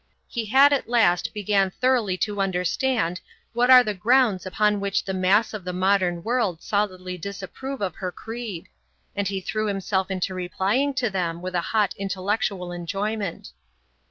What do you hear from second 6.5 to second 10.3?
solidly disapprove of her creed; and he threw himself